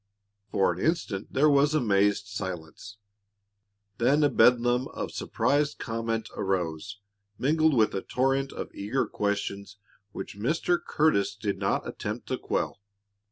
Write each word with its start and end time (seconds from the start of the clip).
For 0.49 0.73
an 0.73 0.79
instant 0.79 1.31
there 1.31 1.47
was 1.47 1.75
amazed 1.75 2.25
silence. 2.25 2.97
Then 3.99 4.23
a 4.23 4.29
bedlam 4.29 4.87
of 4.87 5.11
surprised 5.11 5.77
comment 5.77 6.27
arose, 6.35 6.97
mingled 7.37 7.75
with 7.75 7.93
a 7.93 8.01
torrent 8.01 8.51
of 8.51 8.73
eager 8.73 9.05
questions, 9.05 9.77
which 10.11 10.35
Mr. 10.39 10.83
Curtis 10.83 11.35
did 11.35 11.59
not 11.59 11.87
attempt 11.87 12.25
to 12.29 12.39
quell. 12.39 12.79